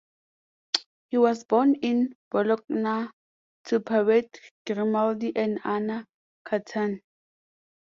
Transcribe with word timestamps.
He 1.11 1.19
was 1.19 1.43
born 1.43 1.75
in 1.75 2.15
Bologna 2.31 3.11
to 3.65 3.79
Paride 3.81 4.31
Grimaldi 4.65 5.31
and 5.35 5.59
Anna 5.63 6.07
Cattani. 6.43 7.01